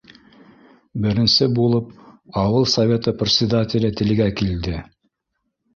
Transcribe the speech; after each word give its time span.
Беренсе 1.03 1.49
булып 1.59 1.93
ауыл 2.45 2.67
Советы 2.75 3.15
председателе 3.21 3.95
телгә 4.03 4.33
килде: 4.43 4.85